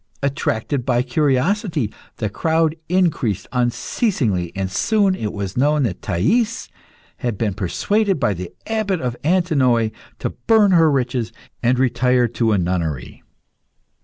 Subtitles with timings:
[0.23, 6.69] Attracted by curiosity, the crowd increased unceasingly, and soon it was known that Thais
[7.17, 12.51] had been persuaded by the Abbot of Antinoe to burn her riches and retire to
[12.51, 13.21] a nunnery.